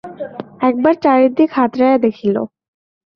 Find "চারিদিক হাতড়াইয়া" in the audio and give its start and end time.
1.03-1.97